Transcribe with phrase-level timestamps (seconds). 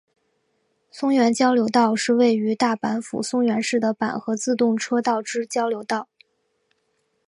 [0.89, 6.07] 松原交流道是位于大阪府松原市的阪和自动车道之交流道。